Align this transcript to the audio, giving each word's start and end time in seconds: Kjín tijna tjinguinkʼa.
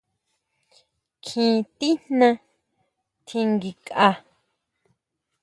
Kjín 1.23 1.55
tijna 1.77 2.29
tjinguinkʼa. 3.25 4.09